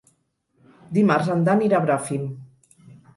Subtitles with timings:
[0.97, 2.25] Dimarts en Dan irà a Bràfim.